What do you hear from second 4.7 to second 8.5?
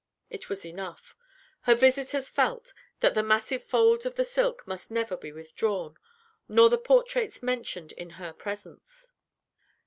never be withdrawn, nor the portraits mentioned in her